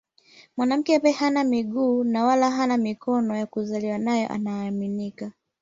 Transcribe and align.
Mwanamke 0.57 0.95
ambaye 0.95 1.15
hana 1.15 1.43
miguu 1.43 2.03
na 2.03 2.23
wala 2.25 2.51
hana 2.51 2.77
mikono 2.77 3.35
ya 3.37 3.45
kuzaliwa 3.45 3.97
nayo 3.97 4.29
anaaminika 4.29 5.31